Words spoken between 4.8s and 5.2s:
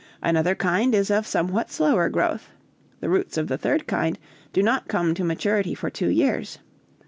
come